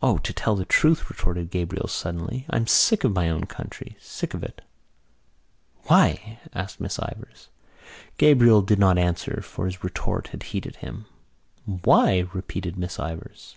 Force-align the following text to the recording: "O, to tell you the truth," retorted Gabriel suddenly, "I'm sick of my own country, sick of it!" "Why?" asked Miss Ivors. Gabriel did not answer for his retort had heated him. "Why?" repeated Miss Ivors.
"O, 0.00 0.16
to 0.18 0.32
tell 0.32 0.52
you 0.52 0.58
the 0.60 0.64
truth," 0.64 1.10
retorted 1.10 1.50
Gabriel 1.50 1.88
suddenly, 1.88 2.46
"I'm 2.50 2.68
sick 2.68 3.02
of 3.02 3.10
my 3.12 3.28
own 3.28 3.46
country, 3.46 3.96
sick 3.98 4.32
of 4.32 4.44
it!" 4.44 4.60
"Why?" 5.86 6.38
asked 6.54 6.80
Miss 6.80 7.00
Ivors. 7.00 7.48
Gabriel 8.16 8.62
did 8.62 8.78
not 8.78 8.96
answer 8.96 9.42
for 9.42 9.66
his 9.66 9.82
retort 9.82 10.28
had 10.28 10.44
heated 10.44 10.76
him. 10.76 11.06
"Why?" 11.66 12.28
repeated 12.32 12.78
Miss 12.78 13.00
Ivors. 13.00 13.56